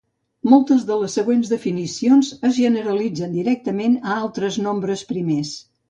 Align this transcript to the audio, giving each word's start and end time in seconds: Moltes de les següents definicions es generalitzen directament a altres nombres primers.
Moltes 0.53 0.85
de 0.87 0.95
les 1.01 1.17
següents 1.19 1.51
definicions 1.51 2.33
es 2.51 2.57
generalitzen 2.63 3.39
directament 3.39 4.03
a 4.03 4.21
altres 4.27 4.63
nombres 4.69 5.11
primers. 5.17 5.59